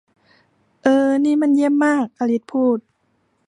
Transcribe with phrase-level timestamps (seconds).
[0.81, 2.79] 'เอ่อนี่มันเยี่ยมมาก!' อลิซพูด